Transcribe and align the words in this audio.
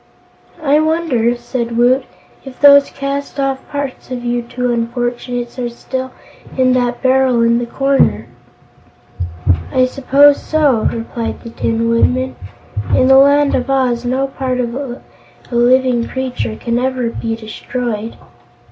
"I 0.63 0.79
wonder," 0.79 1.35
said 1.37 1.77
Woot, 1.77 2.05
"if 2.43 2.59
those 2.59 2.89
cast 2.89 3.39
off 3.39 3.59
parts 3.69 4.09
of 4.09 4.25
you 4.25 4.41
two 4.41 4.73
unfortunates 4.73 5.59
are 5.59 5.69
still 5.69 6.09
in 6.57 6.73
that 6.73 7.03
barrel 7.03 7.43
in 7.43 7.59
the 7.59 7.67
corner?" 7.67 8.25
"I 9.71 9.85
suppose 9.85 10.41
so." 10.41 10.89
replied 10.91 11.41
the 11.43 11.51
Tin 11.51 11.87
Woodman. 11.87 12.35
"In 12.95 13.09
the 13.09 13.19
Land 13.19 13.53
of 13.53 13.69
Oz 13.69 14.03
no 14.03 14.25
part 14.25 14.59
of 14.59 14.73
a 14.73 15.03
living 15.51 16.07
creature 16.07 16.55
can 16.55 16.79
ever 16.79 17.09
be 17.11 17.35
destroyed." 17.35 18.17